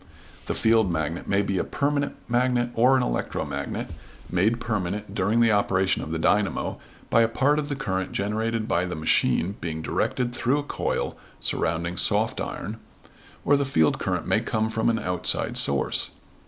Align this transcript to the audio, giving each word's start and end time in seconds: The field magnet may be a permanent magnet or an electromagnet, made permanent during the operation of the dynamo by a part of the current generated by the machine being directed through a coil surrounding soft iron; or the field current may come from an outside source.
The 0.47 0.55
field 0.55 0.91
magnet 0.91 1.27
may 1.27 1.43
be 1.43 1.59
a 1.59 1.63
permanent 1.63 2.15
magnet 2.27 2.71
or 2.73 2.97
an 2.97 3.03
electromagnet, 3.03 3.91
made 4.31 4.59
permanent 4.59 5.13
during 5.13 5.41
the 5.41 5.51
operation 5.51 6.01
of 6.01 6.09
the 6.09 6.17
dynamo 6.17 6.79
by 7.11 7.21
a 7.21 7.27
part 7.27 7.59
of 7.59 7.69
the 7.69 7.75
current 7.75 8.11
generated 8.11 8.67
by 8.67 8.85
the 8.85 8.95
machine 8.95 9.57
being 9.61 9.83
directed 9.83 10.33
through 10.33 10.57
a 10.57 10.63
coil 10.63 11.19
surrounding 11.39 11.97
soft 11.97 12.41
iron; 12.41 12.77
or 13.45 13.55
the 13.55 13.63
field 13.63 13.99
current 13.99 14.25
may 14.25 14.39
come 14.39 14.71
from 14.71 14.89
an 14.89 14.97
outside 14.97 15.55
source. 15.55 16.09